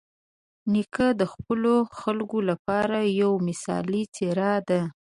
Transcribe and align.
نیکه 0.73 1.07
د 1.19 1.21
خپلو 1.33 1.73
خلکو 1.99 2.37
لپاره 2.49 2.97
یوه 3.21 3.37
مثالي 3.47 4.01
څېره 4.15 4.53
ده. 4.69 4.81